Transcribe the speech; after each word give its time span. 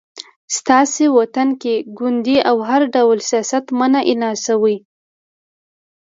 ستاسې 0.57 1.05
وطن 1.17 1.49
کې 1.61 1.75
ګوندي 1.97 2.37
او 2.49 2.57
هر 2.69 2.81
ډول 2.95 3.17
سیاست 3.29 3.65
منع 3.79 4.01
اعلان 4.09 4.35
شوی 4.45 4.77